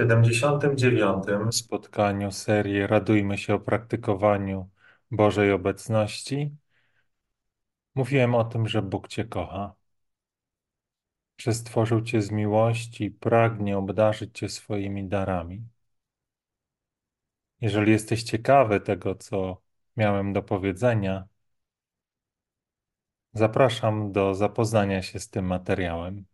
[0.00, 1.52] 79.
[1.54, 4.70] spotkaniu serii Radujmy się o praktykowaniu
[5.10, 6.56] Bożej obecności
[7.94, 9.74] mówiłem o tym, że Bóg Cię kocha,
[11.38, 15.68] że stworzył Cię z miłości i pragnie obdarzyć Cię swoimi darami.
[17.60, 19.62] Jeżeli jesteś ciekawy tego, co
[19.96, 21.28] miałem do powiedzenia,
[23.34, 26.31] zapraszam do zapoznania się z tym materiałem.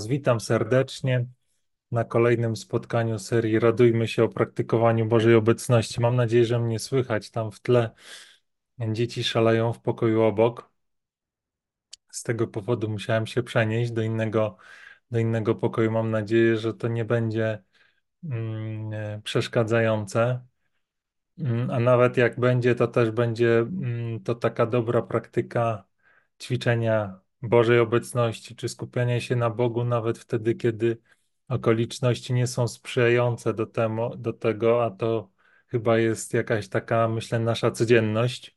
[0.00, 1.26] Was witam serdecznie
[1.92, 6.00] na kolejnym spotkaniu serii Radujmy się o praktykowaniu Bożej obecności.
[6.00, 7.90] Mam nadzieję, że mnie słychać tam w tle.
[8.92, 10.70] Dzieci szaleją w pokoju obok.
[12.10, 14.56] Z tego powodu musiałem się przenieść do innego,
[15.10, 15.90] do innego pokoju.
[15.90, 17.62] Mam nadzieję, że to nie będzie
[18.24, 20.46] mm, przeszkadzające.
[21.38, 25.84] Mm, A nawet jak będzie, to też będzie mm, to taka dobra praktyka
[26.42, 30.98] ćwiczenia Bożej obecności, czy skupiania się na Bogu, nawet wtedy, kiedy
[31.48, 35.30] okoliczności nie są sprzyjające do, temu, do tego, a to
[35.66, 38.56] chyba jest jakaś taka, myślę, nasza codzienność,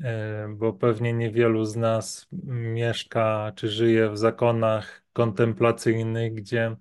[0.00, 2.28] e, bo pewnie niewielu z nas
[2.72, 6.76] mieszka czy żyje w zakonach kontemplacyjnych, gdzie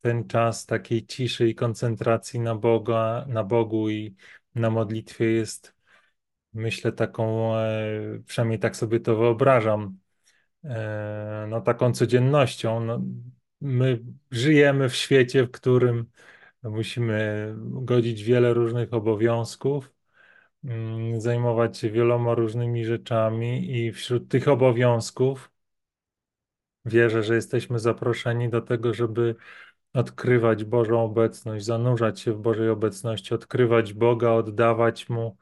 [0.00, 4.14] ten czas takiej ciszy i koncentracji na Boga, na Bogu i
[4.54, 5.74] na modlitwie jest,
[6.52, 9.99] myślę, taką, e, przynajmniej tak sobie to wyobrażam,
[11.48, 12.80] no taką codziennością.
[12.80, 13.00] No,
[13.60, 16.06] my żyjemy w świecie, w którym
[16.62, 19.92] musimy godzić wiele różnych obowiązków,
[20.64, 25.50] mm, zajmować się wieloma różnymi rzeczami i wśród tych obowiązków
[26.84, 29.34] wierzę, że jesteśmy zaproszeni do tego, żeby
[29.92, 35.36] odkrywać Bożą obecność, zanurzać się w Bożej obecności, odkrywać Boga, oddawać Mu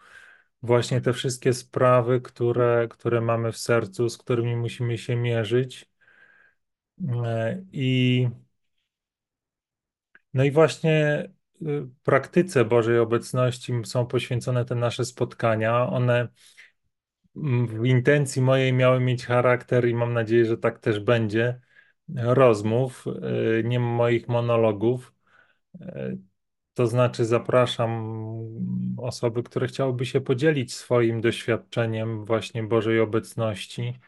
[0.62, 5.88] właśnie te wszystkie sprawy, które, które mamy w sercu, z którymi musimy się mierzyć.
[7.72, 8.28] I,
[10.34, 11.28] no i właśnie
[11.62, 15.86] y, praktyce Bożej obecności są poświęcone te nasze spotkania.
[15.86, 16.28] One
[17.36, 21.60] mm, w intencji mojej miały mieć charakter i mam nadzieję, że tak też będzie,
[22.14, 23.04] rozmów,
[23.60, 25.12] y, nie moich monologów.
[26.78, 27.90] To znaczy, zapraszam
[28.96, 33.98] osoby, które chciałyby się podzielić swoim doświadczeniem właśnie Bożej obecności,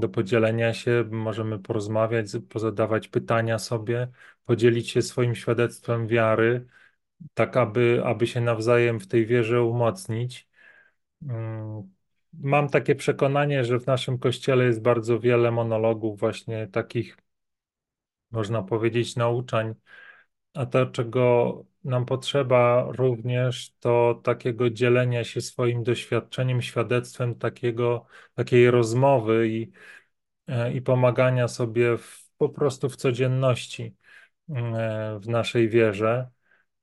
[0.00, 1.04] do podzielenia się.
[1.10, 4.08] Możemy porozmawiać, pozadawać pytania sobie,
[4.44, 6.66] podzielić się swoim świadectwem wiary,
[7.34, 10.48] tak aby, aby się nawzajem w tej wierze umocnić.
[11.22, 11.94] Mm,
[12.32, 17.18] Mam takie przekonanie, że w naszym kościele jest bardzo wiele monologów, właśnie takich,
[18.30, 19.74] można powiedzieć, nauczań
[20.54, 28.70] a to, czego nam potrzeba również, to takiego dzielenia się swoim doświadczeniem, świadectwem takiego, takiej
[28.70, 29.70] rozmowy i,
[30.48, 33.96] e, i pomagania sobie w, po prostu w codzienności
[34.48, 36.28] e, w naszej wierze,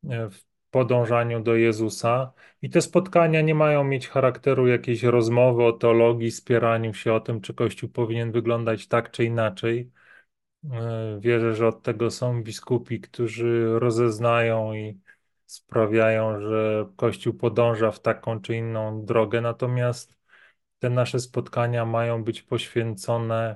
[0.09, 2.33] e, w podążaniu do Jezusa.
[2.61, 7.41] I te spotkania nie mają mieć charakteru jakiejś rozmowy o teologii, spieraniu się o tym,
[7.41, 9.91] czy Kościół powinien wyglądać tak czy inaczej
[11.19, 14.99] Wierzę, że od tego są biskupi, którzy rozeznają i
[15.45, 19.41] sprawiają, że Kościół podąża w taką czy inną drogę.
[19.41, 20.17] Natomiast
[20.79, 23.55] te nasze spotkania mają być poświęcone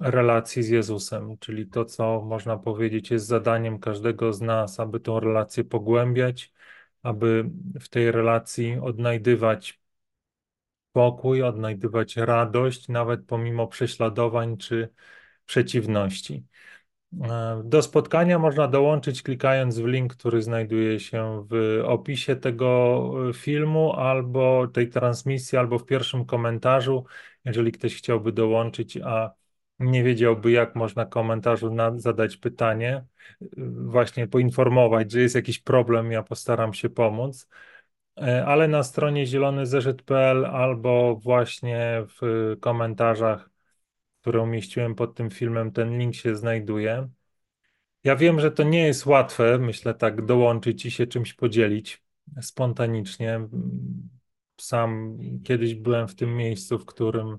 [0.00, 5.20] relacji z Jezusem, czyli to, co można powiedzieć, jest zadaniem każdego z nas, aby tą
[5.20, 6.52] relację pogłębiać,
[7.02, 7.50] aby
[7.80, 9.82] w tej relacji odnajdywać
[10.92, 14.88] pokój, odnajdywać radość, nawet pomimo prześladowań czy
[15.46, 16.44] przeciwności.
[17.22, 23.32] E, Do spotkania można dołączyć klikając w link, który znajduje się w opisie tego e,
[23.32, 27.04] filmu, albo tej transmisji, albo w pierwszym komentarzu.
[27.44, 29.32] Jeżeli ktoś chciałby dołączyć, a
[29.78, 33.04] nie wiedziałby, jak można komentarzu na, zadać pytanie,
[33.42, 37.48] e, właśnie poinformować, że jest jakiś problem, ja postaram się pomóc.
[38.46, 43.51] Ale na stronie zielonyzeszyt.pl albo właśnie w komentarzach
[44.22, 47.08] które umieściłem pod tym filmem, ten link się znajduje.
[48.04, 52.02] Ja wiem, że to nie jest łatwe, myślę tak, dołączyć i się czymś podzielić
[52.40, 53.48] spontanicznie.
[54.60, 57.38] Sam kiedyś byłem w tym miejscu, w którym,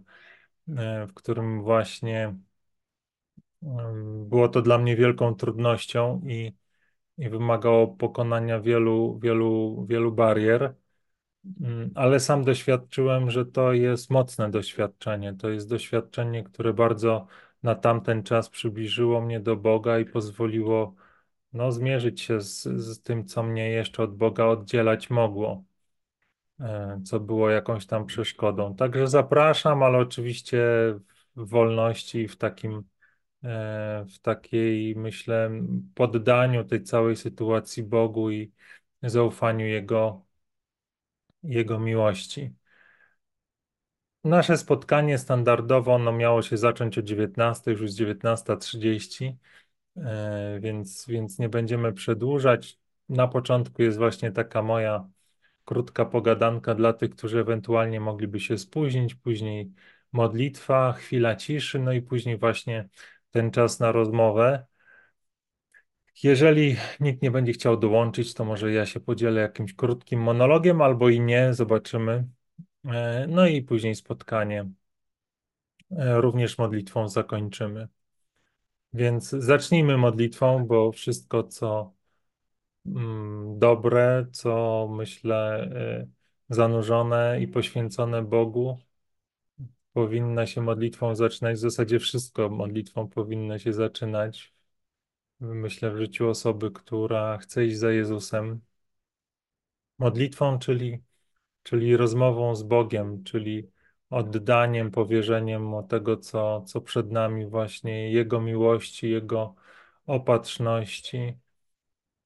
[0.78, 2.36] e, w którym właśnie
[4.26, 6.54] było to dla mnie wielką trudnością i,
[7.18, 10.76] i wymagało pokonania wielu, wielu, wielu barier.
[11.46, 15.34] Mm, Ale sam doświadczyłem, że to jest mocne doświadczenie.
[15.34, 17.28] To jest doświadczenie, które bardzo
[17.64, 20.96] na tamten czas przybliżyło mnie do Boga i pozwoliło
[21.54, 25.64] no, zmierzyć się z, z tym, co mnie jeszcze od Boga oddzielać mogło,
[26.60, 28.76] e, co było jakąś tam przeszkodą.
[28.76, 30.64] Także zapraszam, ale oczywiście
[31.36, 32.84] w wolności i w takim,
[33.44, 35.52] e, w takiej, myślę,
[35.96, 38.52] poddaniu tej całej sytuacji Bogu i
[39.04, 40.26] zaufaniu Jego,
[41.44, 42.54] Jego miłości.
[44.24, 49.38] Nasze spotkanie standardowo ono miało się zacząć o 19, już jest 19.30,
[49.98, 52.80] e, więc, więc nie będziemy przedłużać.
[53.10, 55.10] Na początku jest właśnie taka moja
[55.66, 59.72] krótka pogadanka dla tych, którzy ewentualnie mogliby się spóźnić, później
[60.12, 62.90] modlitwa, chwila ciszy, no i później właśnie
[63.32, 64.66] ten czas na rozmowę.
[66.24, 71.10] Jeżeli nikt nie będzie chciał dołączyć, to może ja się podzielę jakimś krótkim monologiem albo
[71.10, 72.28] i nie, zobaczymy.
[72.86, 74.70] E, No i później spotkanie
[75.92, 77.88] e, również modlitwą zakończymy.
[78.94, 81.94] Więc zacznijmy modlitwą, bo wszystko, co
[82.86, 85.66] mm, dobre, co myślę,
[86.04, 86.10] y,
[86.56, 88.78] zanurzone i poświęcone Bogu,
[89.94, 91.56] powinno się modlitwą zaczynać.
[91.58, 94.54] W zasadzie wszystko modlitwą powinno się zaczynać.
[95.44, 98.62] Myślę w życiu osoby, która chce iść za Jezusem.
[100.00, 101.04] Modlitwą, czyli,
[101.64, 103.70] czyli rozmową z Bogiem, czyli
[104.10, 109.56] oddaniem, powierzeniem o tego, co, co przed nami, właśnie Jego miłości, Jego
[110.06, 111.38] opatrzności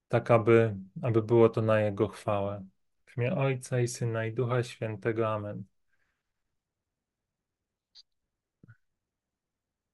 [0.08, 2.66] tak aby, aby było to na Jego chwałę.
[3.06, 5.28] W imię Ojca i Syna i Ducha Świętego.
[5.30, 5.64] Amen.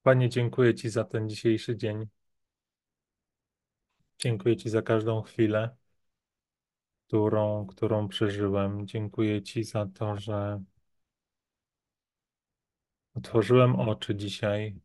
[0.03, 2.07] Panie, dziękuję Ci za ten dzisiejszy dzień.
[4.23, 5.75] Dziękuję Ci za każdą chwilę,
[7.07, 8.87] którą, którą przeżyłem.
[8.87, 10.63] Dziękuję Ci za to, że
[13.13, 14.75] otworzyłem oczy dzisiaj.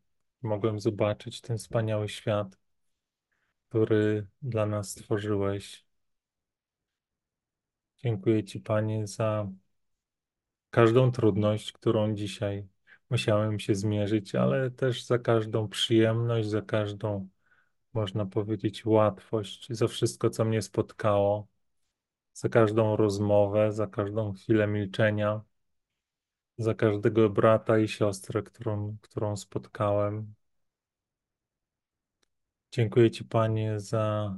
[0.41, 2.57] Mogłem zobaczyć ten wspaniały świat,
[3.69, 5.85] który dla nas stworzyłeś.
[7.97, 9.49] Dziękuję Ci, Panie, za
[10.69, 12.67] każdą trudność, którą dzisiaj
[13.09, 17.29] musiałem się zmierzyć, ale też za każdą przyjemność, za każdą,
[17.93, 21.47] można powiedzieć, łatwość, za wszystko, co mnie spotkało,
[22.33, 25.41] za każdą rozmowę, za każdą chwilę milczenia,
[26.57, 30.33] za każdego brata i siostrę, którą, którą spotkałem.
[32.71, 34.35] Dziękuję Ci, Panie, za,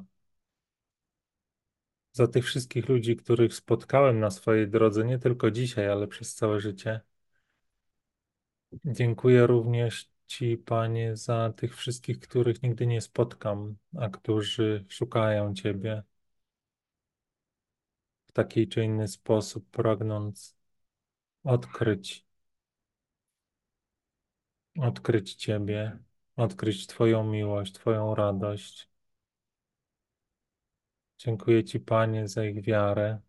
[2.12, 6.60] za tych wszystkich ludzi, których spotkałem na swojej drodze, nie tylko dzisiaj, ale przez całe
[6.60, 7.02] życie.
[8.86, 16.04] Dziękuję również Ci, Panie, za tych wszystkich, których nigdy nie spotkam, a którzy szukają Ciebie
[18.28, 20.56] w taki czy inny sposób, pragnąc
[21.44, 22.26] odkryć,
[24.80, 26.00] odkryć Ciebie,
[26.36, 28.90] odkryć Twoją miłość, Twoją radość.
[31.18, 33.20] Dziękuję Ci, Panie, za ich wiarę,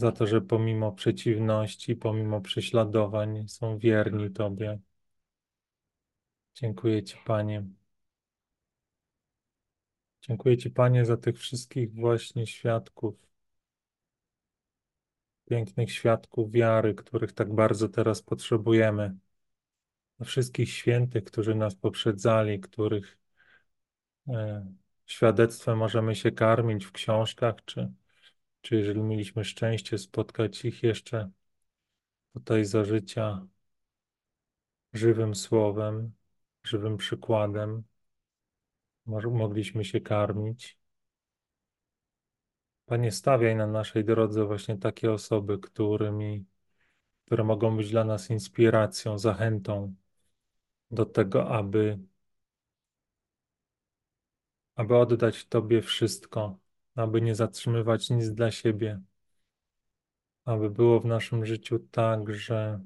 [0.00, 4.78] za to, że pomimo przeciwności, pomimo prześladowań są wierni Tobie.
[6.54, 7.64] Dziękuję Ci, Panie.
[10.22, 13.14] Dziękuję Ci, Panie, za tych wszystkich właśnie świadków,
[15.50, 19.14] pięknych świadków wiary, których tak bardzo teraz potrzebujemy.
[20.18, 23.18] Za wszystkich świętych, którzy nas poprzedzali, których
[24.28, 24.66] e,
[25.06, 27.92] świadectwem możemy się karmić w książkach, czy,
[28.60, 31.30] czy jeżeli mieliśmy szczęście spotkać ich jeszcze
[32.32, 33.46] tutaj za życia
[34.92, 36.12] żywym słowem,
[36.62, 37.82] żywym przykładem,
[39.06, 40.78] mogliśmy się karmić.
[42.86, 46.44] Panie, stawiaj na naszej drodze właśnie takie osoby, którymi,
[47.26, 49.94] które mogą być dla nas inspiracją, zachętą
[50.90, 51.98] do tego, aby,
[54.74, 56.58] aby oddać Tobie wszystko,
[57.00, 59.00] aby nie zatrzymywać nic dla siebie,
[60.44, 62.80] aby było w naszym życiu tak, że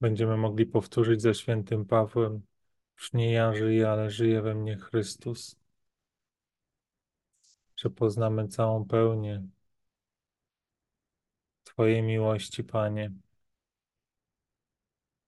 [0.00, 2.42] będziemy mogli powtórzyć ze świętym Pawłem,
[2.96, 5.56] już nie ja żyję, ale żyje we mnie Chrystus,
[7.76, 9.42] że poznamy całą pełnię
[11.64, 13.12] Twojej miłości, Panie.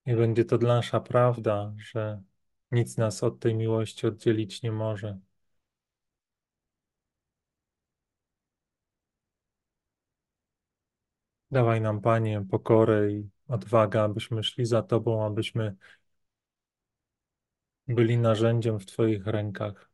[0.07, 2.23] I będzie to nasza prawda, że
[2.73, 5.19] nic nas od tej miłości oddzielić nie może.
[11.51, 15.77] Dawaj nam, Panie, pokorę i odwagę, abyśmy szli za Tobą, abyśmy
[17.89, 19.91] byli narzędziem w Twoich rękach.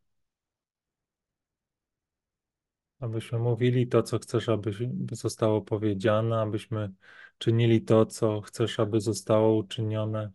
[3.00, 6.92] abyśmy mówili to, co chcesz, aby by zostało powiedziane, abyśmy
[7.38, 10.30] czynili to, co chcesz, aby zostało uczynione,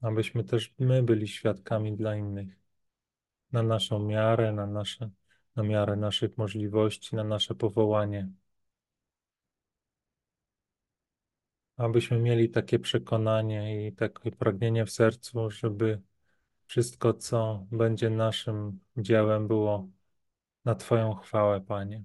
[0.00, 2.58] abyśmy też my byli świadkami dla innych,
[3.52, 5.10] na naszą miarę, na nasze,
[5.56, 8.28] na miarę naszych możliwości, na nasze powołanie.
[11.76, 16.02] Abyśmy mieli takie przekonanie i takie pragnienie w sercu, żeby
[16.66, 19.88] wszystko, co będzie naszym dziełem, było
[20.64, 22.04] na Twoją chwałę, Panie.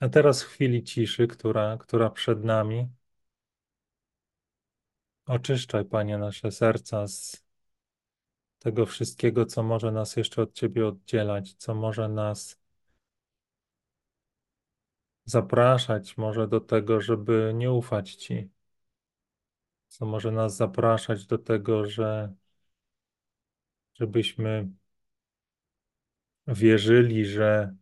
[0.00, 2.88] A teraz w chwili ciszy, która, która przed nami,
[5.28, 7.44] oczyszczaj, Panie, nasze serca z
[8.58, 12.60] tego wszystkiego, co może nas jeszcze od Ciebie oddzielać, co może nas
[15.24, 18.50] zapraszać może do tego, żeby nie ufać Ci,
[19.88, 22.34] co może nas zapraszać do tego, że
[23.94, 24.68] żebyśmy
[26.46, 27.74] wierzyli, że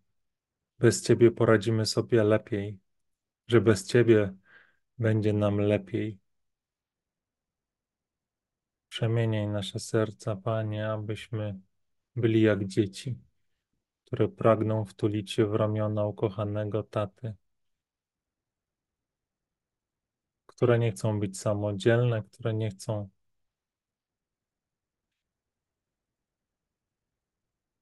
[0.78, 2.78] bez Ciebie poradzimy sobie lepiej,
[3.48, 4.34] że bez Ciebie
[4.98, 6.25] będzie nam lepiej.
[8.96, 11.60] Przemieniaj nasze serca, Panie, abyśmy
[12.16, 13.18] byli jak dzieci,
[14.04, 17.34] które pragną wtulić się w ramiona ukochanego taty,
[20.46, 23.08] które nie chcą być samodzielne, które nie chcą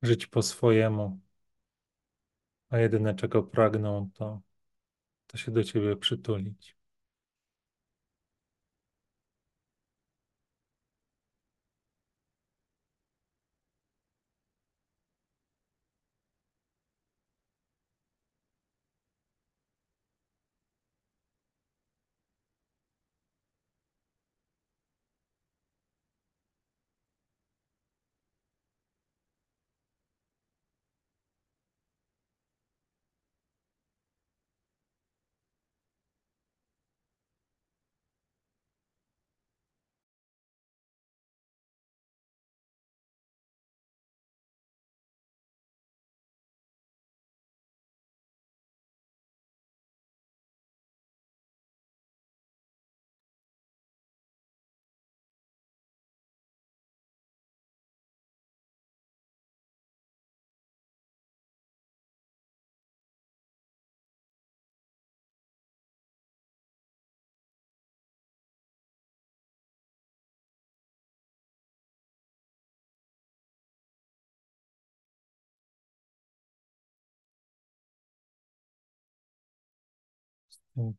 [0.02, 1.20] żyć po swojemu,
[2.70, 4.40] a jedyne czego pragną to,
[5.26, 6.73] to się do Ciebie przytulić.
[80.76, 80.94] Mm.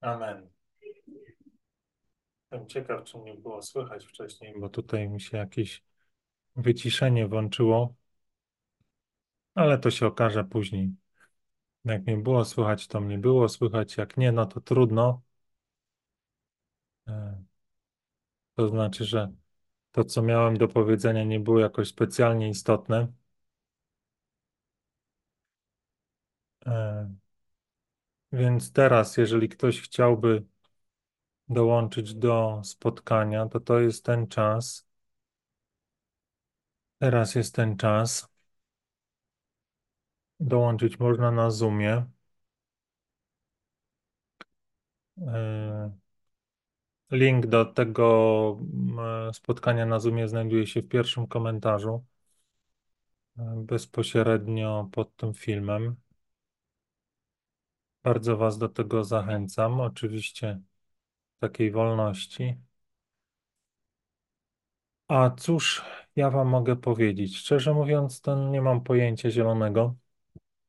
[0.00, 0.48] Amen.
[2.52, 5.82] Jestem ciekaw, czy mnie było słychać wcześniej, bo tutaj mi się jakieś
[6.56, 7.94] wyciszenie włączyło,
[9.54, 10.92] ale to się okaże później.
[11.84, 15.22] Jak mnie było słychać, to mnie było słychać, jak nie, no to trudno.
[17.06, 17.12] E,
[18.56, 19.32] to znaczy, że
[19.92, 23.08] to, co miałem do powiedzenia, nie było jakoś specjalnie istotne.
[28.36, 30.44] Więc teraz, jeżeli ktoś chciałby
[31.48, 34.86] dołączyć do spotkania, to to jest ten czas.
[36.98, 38.28] Teraz jest ten czas.
[40.40, 42.06] Dołączyć można na Zoomie.
[45.18, 45.90] E,
[47.10, 48.56] link do tego
[49.32, 52.04] spotkania na Zoomie znajduje się w pierwszym komentarzu,
[53.38, 55.96] e, bezpośrednio pod tym filmem.
[58.06, 59.80] Bardzo Was do tego zachęcam.
[59.80, 60.60] Oczywiście
[61.40, 62.56] takiej wolności.
[65.08, 65.84] A cóż
[66.16, 67.36] ja Wam mogę powiedzieć?
[67.36, 69.96] Szczerze mówiąc, to nie mam pojęcia zielonego,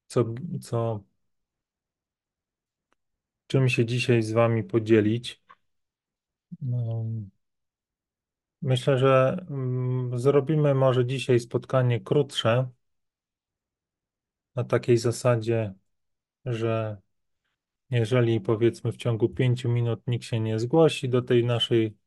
[0.07, 0.25] co,
[0.61, 1.03] co,
[3.47, 5.41] czym się dzisiaj z Wami podzielić.
[8.61, 12.69] Myślę, że mm, zrobimy może dzisiaj spotkanie krótsze,
[14.55, 15.73] na takiej zasadzie,
[16.45, 16.97] że
[17.89, 21.97] jeżeli powiedzmy w ciągu pięciu minut nikt się nie zgłosi do tej naszej,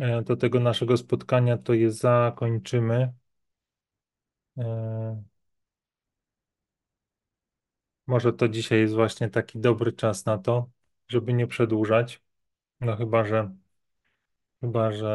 [0.00, 3.12] e, do tego naszego spotkania, to je zakończymy.
[4.56, 5.22] E,
[8.06, 10.70] Może to dzisiaj jest właśnie taki dobry czas na to,
[11.08, 12.22] żeby nie przedłużać.
[12.80, 13.56] No chyba, że
[14.60, 15.12] chyba, że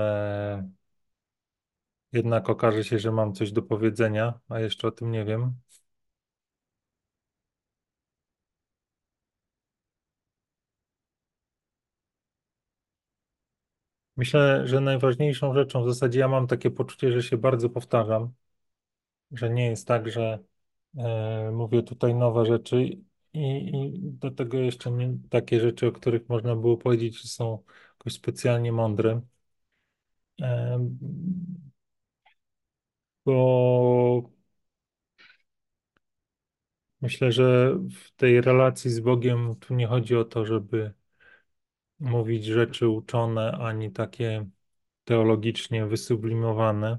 [2.11, 5.53] jednak okaże się, że mam coś do powiedzenia, a jeszcze o tym nie wiem.
[14.17, 18.33] Myślę, że najważniejszą rzeczą, w zasadzie ja mam takie poczucie, że się bardzo powtarzam,
[19.31, 20.39] że nie jest tak, że
[20.97, 23.01] e, mówię tutaj nowe rzeczy i,
[23.33, 27.63] i do tego jeszcze nie takie rzeczy, o których można było powiedzieć, że są
[27.99, 29.21] jakoś specjalnie mądre.
[30.41, 30.79] E,
[33.25, 34.31] bo
[37.01, 40.93] myślę, że w tej relacji z Bogiem tu nie chodzi o to, żeby
[41.99, 44.47] mówić rzeczy uczone, ani takie
[45.03, 46.97] teologicznie wysublimowane,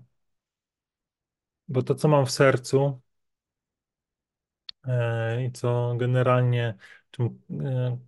[1.69, 3.01] bo to, co mam w sercu,
[4.89, 6.75] E, i co generalnie,
[7.11, 7.99] czym e,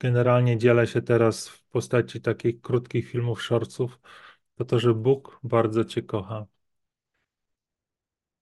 [0.00, 4.00] generalnie dzielę się teraz w postaci takich krótkich filmów, shortsów,
[4.56, 6.46] to to, że Bóg bardzo Cię kocha.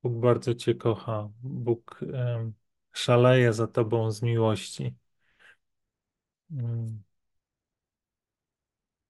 [0.02, 1.28] Bóg bardzo Cię kocha.
[1.42, 2.54] Bóg em,
[2.92, 4.94] szaleje za Tobą z miłości.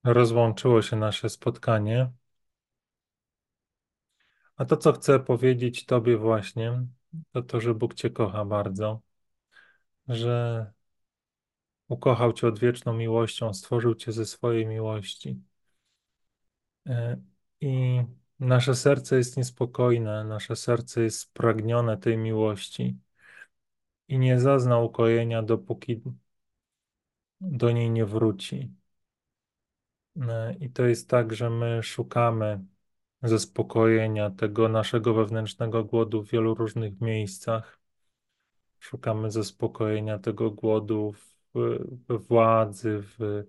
[0.07, 2.11] Rozłączyło się nasze spotkanie.
[4.57, 6.87] A to, co chcę powiedzieć Tobie właśnie,
[7.33, 9.01] to to, że Bóg Cię kocha bardzo,
[10.09, 10.67] że
[11.89, 15.41] ukochał Cię odwieczną miłością, stworzył Cię ze swojej miłości.
[16.87, 17.21] E,
[17.61, 18.03] I
[18.41, 22.99] nasze serce jest niespokojne, nasze serce jest spragnione tej miłości
[24.09, 26.03] i nie zazna ukojenia, dopóki
[27.41, 28.71] do niej nie wróci.
[30.23, 32.61] E, I to jest tak, że my szukamy
[33.23, 37.79] zaspokojenia tego naszego wewnętrznego głodu w wielu różnych miejscach.
[38.79, 41.15] Szukamy zaspokojenia tego głodu
[42.09, 43.45] we władzy, w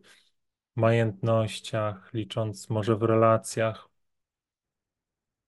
[0.75, 3.89] majętnościach, licząc może w relacjach,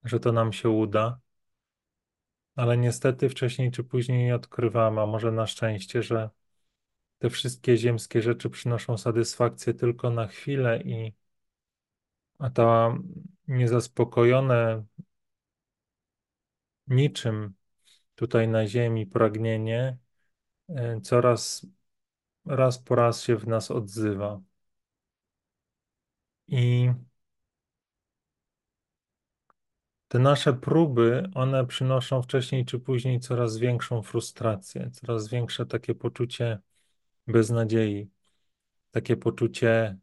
[0.03, 1.19] że to nam się uda.
[2.55, 6.29] Ale niestety wcześniej czy później odkrywamy, a może na szczęście, że
[7.19, 11.13] te wszystkie ziemskie rzeczy przynoszą satysfakcję tylko na chwilę i
[12.39, 12.95] a to
[13.47, 14.83] niezaspokojone
[16.87, 17.53] niczym
[18.15, 19.97] tutaj na ziemi pragnienie
[20.69, 21.65] e, coraz
[22.45, 24.41] raz po raz się w nas odzywa.
[26.47, 26.89] I
[30.07, 36.59] te nasze próby, one przynoszą wcześniej czy później coraz większą frustrację, coraz większe takie poczucie
[37.29, 38.09] beznadziei,
[38.91, 39.97] takie poczucie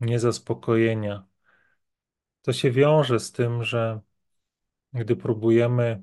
[0.00, 1.26] niezaspokojenia.
[2.42, 4.00] To się wiąże z tym, że
[4.92, 6.02] gdy próbujemy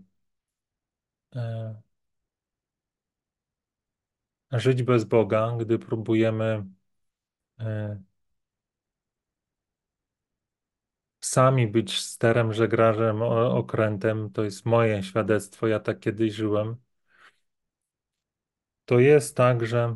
[1.36, 1.82] e,
[4.52, 6.66] żyć bez Boga, gdy próbujemy
[7.60, 8.02] e,
[11.20, 16.76] sami być sterem, żeglarzem, okrętem, to jest moje świadectwo, ja tak kiedyś żyłem,
[18.86, 19.96] to jest tak, że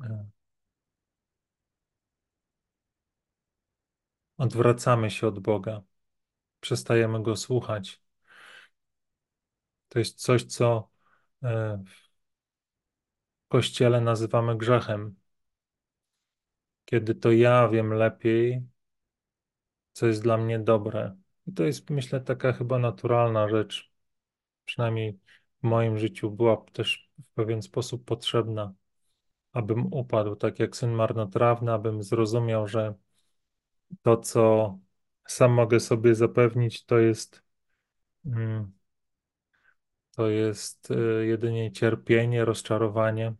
[0.00, 0.26] e,
[4.36, 5.82] odwracamy się od Boga,
[6.60, 8.02] przestajemy Go słuchać.
[9.88, 10.90] To jest coś, co
[11.42, 11.82] e,
[13.46, 15.14] w Kościele nazywamy grzechem.
[16.84, 18.62] Kiedy to ja wiem lepiej,
[19.92, 21.16] co jest dla mnie dobre.
[21.46, 23.92] I to jest, myślę, taka chyba naturalna rzecz,
[24.64, 25.18] przynajmniej
[25.64, 28.74] w moim życiu była też w pewien sposób potrzebna,
[29.52, 32.94] abym upadł, tak jak syn marnotrawny, abym zrozumiał, że
[34.02, 34.78] to, co
[35.26, 37.42] sam mogę sobie zapewnić, to jest,
[38.26, 38.72] mm,
[40.16, 43.34] to jest y, jedynie cierpienie, rozczarowanie.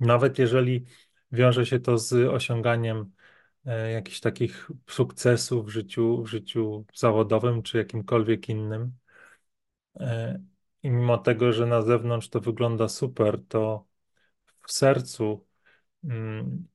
[0.00, 0.84] Nawet jeżeli
[1.32, 3.12] wiąże się to z osiąganiem
[3.66, 8.92] e, jakichś takich sukcesów w życiu, w życiu zawodowym czy jakimkolwiek innym.
[10.82, 13.86] I mimo tego, że na zewnątrz to wygląda super, to
[14.68, 15.46] w sercu
[16.04, 16.68] mm,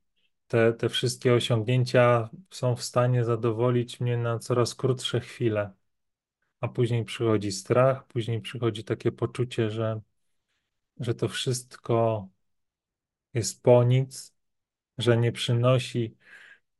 [0.47, 5.71] te, te wszystkie osiągnięcia są w stanie zadowolić mnie na coraz krótsze chwile.
[6.61, 10.01] a później przychodzi strach, później przychodzi takie poczucie, że,
[10.99, 12.27] że to wszystko
[13.33, 14.35] jest po nic,
[14.97, 16.17] że nie przynosi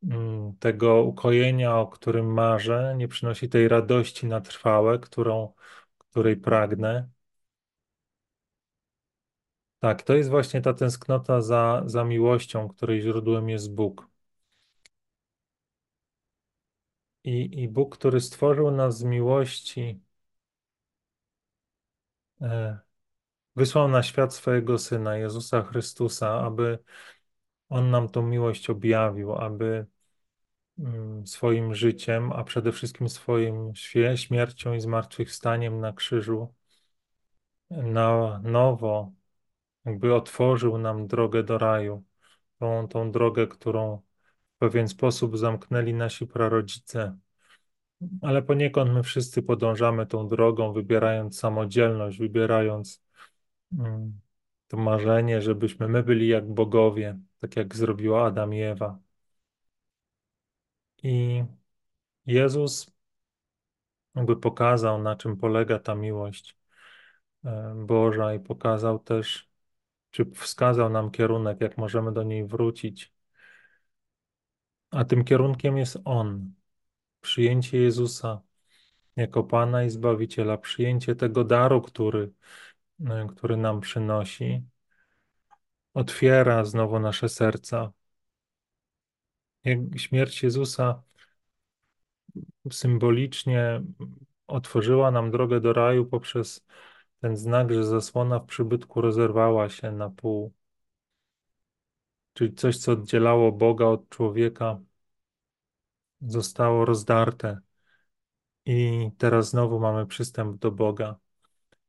[0.03, 5.53] mm, tego ukojenia, o którym marzę, nie przynosi tej radości na trwałe, którą,
[5.99, 7.09] której pragnę.
[9.79, 14.07] Tak, to jest właśnie ta tęsknota za, za miłością, której źródłem jest Bóg.
[17.23, 19.99] I, I Bóg, który stworzył nas z miłości,
[22.41, 22.77] e,
[23.55, 26.79] wysłał na świat swojego Syna, Jezusa Chrystusa, aby
[27.69, 29.85] On nam tą miłość objawił, aby
[30.79, 33.73] mm, swoim życiem, a przede wszystkim swoim
[34.15, 36.53] śmiercią i zmartwychwstaniem na krzyżu
[37.69, 39.11] na nowo
[39.87, 42.03] jakby otworzył nam drogę do raju,
[42.59, 44.01] tą, tą drogę, którą
[44.55, 47.17] w pewien sposób zamknęli nasi prarodzice.
[48.21, 53.03] Ale poniekąd my wszyscy podążamy tą drogą, wybierając samodzielność, wybierając
[53.79, 54.19] mm,
[54.67, 58.99] to marzenie, żebyśmy my byli jak bogowie, tak jak zrobiła Adam i Ewa.
[61.03, 61.43] I
[62.25, 62.91] Jezus
[64.15, 66.57] jakby pokazał, na czym polega ta miłość
[67.45, 69.46] e, Boża i pokazał też,
[70.17, 73.13] czy wskazał nam kierunek, jak możemy do niej wrócić.
[74.91, 76.53] A tym kierunkiem jest On,
[77.21, 78.41] przyjęcie Jezusa
[79.15, 82.31] jako Pana i Zbawiciela, przyjęcie tego daru, który,
[83.09, 84.63] e, który nam przynosi,
[85.93, 87.91] otwiera znowu nasze serca.
[89.97, 91.03] Śmierć Jezusa
[92.71, 93.81] symbolicznie
[94.47, 96.65] otworzyła nam drogę do raju poprzez
[97.21, 100.53] ten znak, że zasłona w przybytku rozerwała się na pół.
[102.33, 104.79] Czyli coś, co oddzielało Boga od człowieka,
[106.21, 107.59] zostało rozdarte.
[108.65, 111.15] I teraz znowu mamy przystęp do Boga.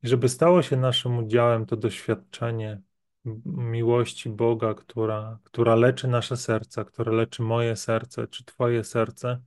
[0.03, 2.83] I żeby stało się naszym udziałem to doświadczenie
[3.45, 9.43] miłości Boga, która, która leczy nasze serca, która leczy moje serce czy Twoje serce,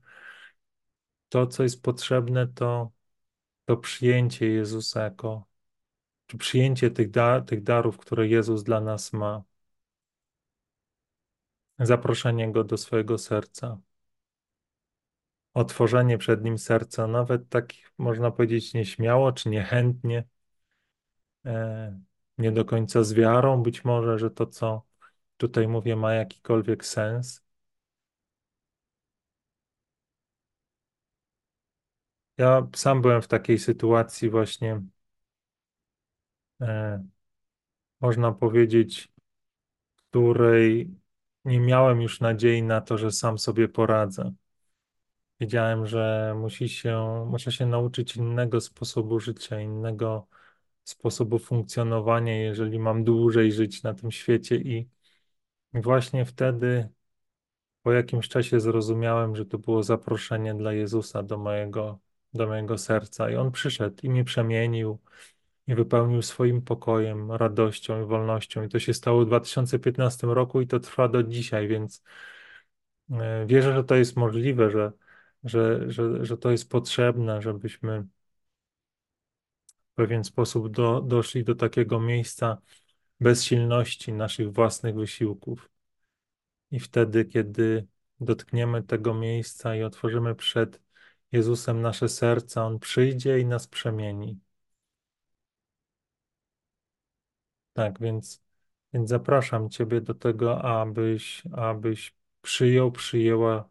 [1.28, 2.92] to, co jest potrzebne, to,
[3.64, 5.44] to przyjęcie Jezusa jako,
[6.32, 9.42] czy przyjęcie tych, da, tych darów, które Jezus dla nas ma.
[11.78, 13.78] Zaproszenie Go do swojego serca.
[15.54, 20.24] Otworzenie przed Nim serca, nawet tak można powiedzieć nieśmiało, czy niechętnie,
[21.46, 22.00] e,
[22.38, 24.82] nie do końca z wiarą, być może, że to, co
[25.36, 27.42] tutaj mówię, ma jakikolwiek sens.
[32.38, 34.82] Ja sam byłem w takiej sytuacji właśnie,
[38.00, 39.12] można powiedzieć,
[39.96, 40.90] w której
[41.44, 44.32] nie miałem już nadziei na to, że sam sobie poradzę.
[45.40, 50.26] Wiedziałem, że musi się, muszę się nauczyć innego sposobu życia, innego
[50.84, 54.56] sposobu funkcjonowania, jeżeli mam dłużej żyć na tym świecie.
[54.56, 54.88] I
[55.74, 56.88] właśnie wtedy,
[57.82, 61.98] po jakimś czasie, zrozumiałem, że to było zaproszenie dla Jezusa do mojego,
[62.34, 63.30] do mojego serca.
[63.30, 64.98] I On przyszedł i mnie przemienił
[65.66, 68.64] i wypełnił swoim pokojem, radością i wolnością.
[68.64, 72.02] I to się stało w 2015 roku i to trwa do dzisiaj, więc
[73.10, 74.92] e, wierzę, że to jest możliwe, że,
[75.44, 78.06] że, że, że to jest potrzebne, żebyśmy
[79.92, 82.58] w pewien sposób do, doszli do takiego miejsca
[83.20, 85.70] bezsilności naszych własnych wysiłków.
[86.70, 87.86] I wtedy, kiedy
[88.20, 90.80] dotkniemy tego miejsca i otworzymy przed
[91.32, 94.40] Jezusem nasze serca, On przyjdzie i nas przemieni.
[97.72, 98.42] Tak, więc,
[98.92, 103.68] więc zapraszam Ciebie do tego, abyś, abyś przyjął, przyjęła,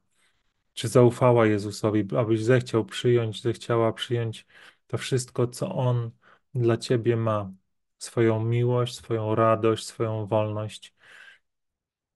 [0.74, 4.46] czy zaufała Jezusowi, abyś zechciał przyjąć, zechciała przyjąć
[4.88, 6.12] to wszystko, co On
[6.56, 7.52] dla Ciebie ma.
[7.98, 10.96] Swoją miłość, swoją radość, swoją wolność.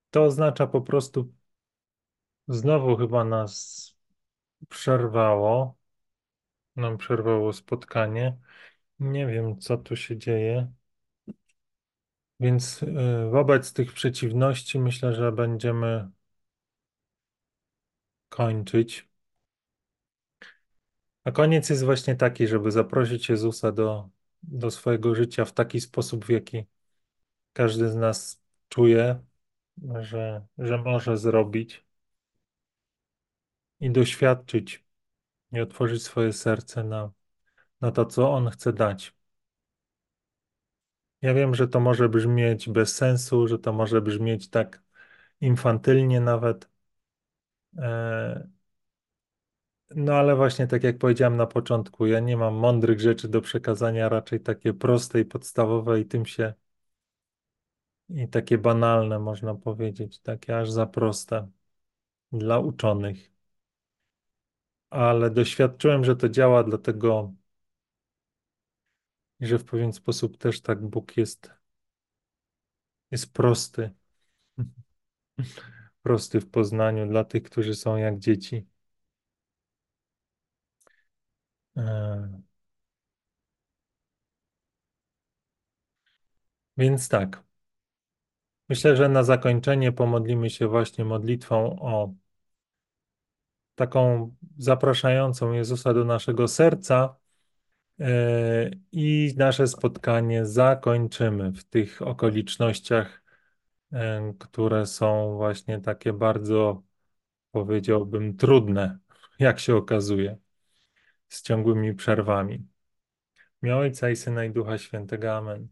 [0.10, 1.34] To oznacza po prostu,
[2.48, 3.96] znowu chyba nas
[4.70, 5.78] przerwało,
[6.76, 8.38] nam przerwało spotkanie.
[9.00, 10.72] Nie wiem, co tu się dzieje.
[12.46, 16.10] Więc y, wobec tych przeciwności myślę, że będziemy
[18.30, 19.08] kończyć.
[21.24, 24.10] A koniec jest właśnie taki, żeby zaprosić Jezusa do,
[24.44, 26.66] do swojego życia w taki sposób, w jaki
[27.54, 29.20] każdy z nas czuje,
[30.02, 31.86] że, że może zrobić
[33.80, 34.86] i doświadczyć
[35.52, 37.12] i otworzyć swoje serce na,
[37.82, 39.14] na to, co On chce dać.
[41.22, 44.84] Ja wiem, że to może brzmieć bez sensu, że to może brzmieć tak
[45.42, 46.70] infantylnie nawet,
[47.78, 48.48] e,
[49.96, 54.10] No ale właśnie tak jak powiedziałem na początku, ja nie mam mądrych rzeczy do przekazania,
[54.10, 56.54] raczej takie proste i podstawowe i tym się
[58.10, 61.48] i takie banalne można powiedzieć, takie aż za proste
[62.34, 63.32] dla uczonych.
[64.90, 67.34] Ale doświadczyłem, że to działa, dlatego
[69.40, 71.52] że w pewien sposób też tak Bóg jest,
[73.12, 73.92] jest prosty.
[76.04, 78.66] Prosty w poznaniu dla tych, którzy są jak dzieci.
[81.76, 82.46] E,
[86.78, 87.44] Więc tak.
[88.70, 92.14] Myślę, że na zakończenie pomodlimy się właśnie modlitwą o
[93.76, 97.16] taką zapraszającą Jezusa do naszego serca
[98.92, 103.24] i nasze spotkanie zakończymy w tych okolicznościach,
[103.94, 106.84] e, które są właśnie takie bardzo,
[107.52, 109.00] powiedziałbym, trudne,
[109.40, 110.38] jak się okazuje,
[111.30, 112.68] z ciągłymi przerwami.
[113.62, 115.38] Miał Ojca i Syna i Ducha Świętego.
[115.38, 115.68] Amen.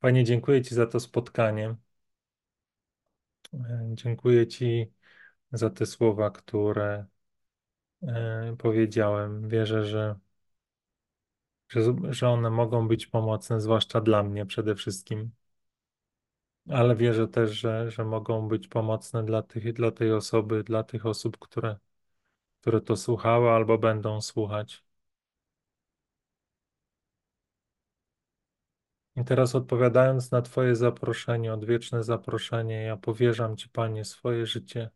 [0.00, 1.76] Panie, dziękuję Ci za to spotkanie.
[3.54, 4.92] E, dziękuję Ci
[5.52, 7.06] za te słowa, które
[8.02, 9.48] e, powiedziałem.
[9.48, 10.16] Wierzę, że,
[11.68, 15.30] że, że one mogą być pomocne, zwłaszcza dla mnie przede wszystkim.
[16.70, 21.06] Ale wierzę też, że, że mogą być pomocne dla, tych, dla tej osoby, dla tych
[21.06, 21.76] osób, które,
[22.60, 24.84] które to słuchały albo będą słuchać.
[29.16, 34.90] I teraz odpowiadając na Twoje zaproszenie, odwieczne zaproszenie, ja powierzam Ci, Panie, swoje życie.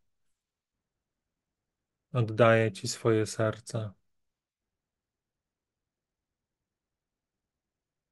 [2.13, 3.91] Oddaję Ci swoje serce.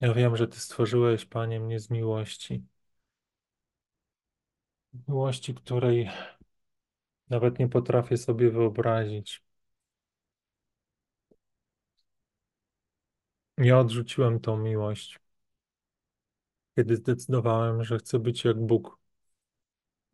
[0.01, 2.65] Ja wiem, że Ty stworzyłeś, Panie, mnie z miłości.
[5.09, 6.11] Miłości, której
[7.31, 9.43] nawet nie potrafię sobie wyobrazić.
[13.59, 15.19] Ja odrzuciłem tą miłość,
[16.77, 18.99] kiedy zdecydowałem, że chcę być jak Bóg,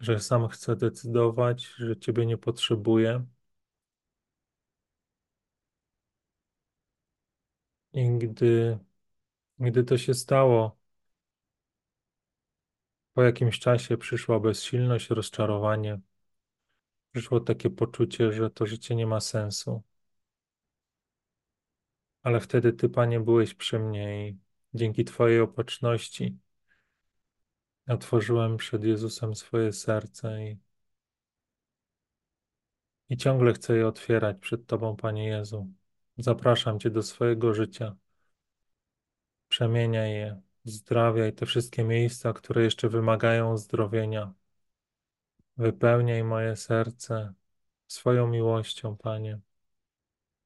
[0.00, 3.26] że sam chcę decydować, że Ciebie nie potrzebuję.
[7.92, 8.78] I gdy,
[9.58, 10.76] gdy to się stało,
[13.14, 16.00] po jakimś czasie przyszła bezsilność, rozczarowanie.
[17.12, 19.82] Przyszło takie poczucie, że to życie nie ma sensu.
[22.22, 24.38] Ale wtedy Ty, Panie, byłeś przy mnie i
[24.74, 26.38] dzięki Twojej opatrzności
[27.88, 30.58] otworzyłem przed Jezusem swoje serce i,
[33.08, 35.68] i ciągle chcę je otwierać przed Tobą, Panie Jezu.
[36.18, 37.96] Zapraszam Cię do swojego życia.
[39.56, 44.34] Przemieniaj je, zdrawiaj te wszystkie miejsca, które jeszcze wymagają uzdrowienia.
[45.56, 47.32] Wypełniaj moje serce
[47.88, 49.40] swoją miłością, Panie.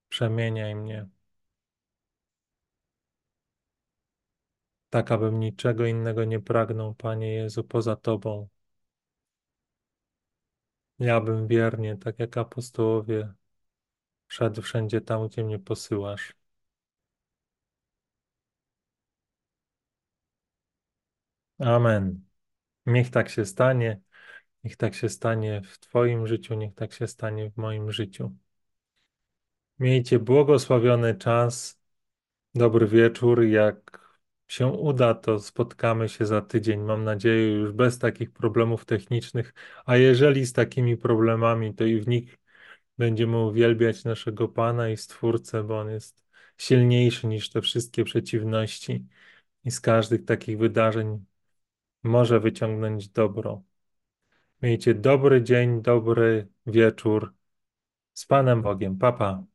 [0.09, 1.09] Przemieniaj mnie.
[4.91, 8.49] Tak, abym niczego innego nie pragnął, Panie Jezu, poza Tobą.
[10.99, 13.33] Ja bym wiernie, tak jak apostołowie,
[14.29, 16.40] szedł wszędzie tam, gdzie mnie posyłasz.
[21.61, 22.25] Amen.
[22.87, 24.01] Niech tak się stanie.
[24.65, 28.37] Niech tak się stanie w Twoim życiu, niech tak się stanie w moim życiu.
[29.79, 31.81] Miejcie błogosławiony czas,
[32.55, 33.43] dobry wieczór.
[33.43, 34.01] Jak
[34.49, 36.81] się uda, to spotkamy się za tydzień.
[36.81, 39.55] Mam nadzieję, już bez takich problemów technicznych.
[39.87, 42.39] A jeżeli z takimi problemami, to i w nich
[42.99, 46.25] będziemy uwielbiać naszego Pana i Stwórcę, bo On jest
[46.59, 49.07] silniejszy niż te wszystkie przeciwności.
[49.65, 51.25] I z każdych takich wydarzeń
[52.03, 53.63] może wyciągnąć dobro.
[54.63, 57.35] Miejcie dobry dzień, dobry wieczór.
[58.13, 58.99] Z Panem Bogiem.
[58.99, 59.19] Papa.
[59.19, 59.50] Pa.